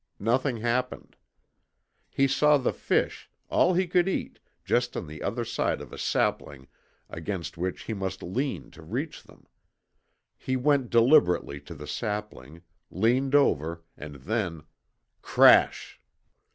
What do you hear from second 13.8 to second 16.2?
and then! "CRASH!"